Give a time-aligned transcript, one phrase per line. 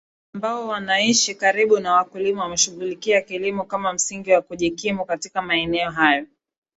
[0.35, 6.27] ambao wanaishi karibu na wakulima wameshughulikia kilimo kama msingi wa kujikimu Katika maeneo hayo